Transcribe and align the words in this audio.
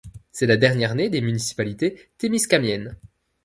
C'est 0.31 0.47
la 0.47 0.57
dernière-née 0.57 1.11
des 1.11 1.21
municipalités 1.21 2.09
témiscamiennes. 2.17 2.95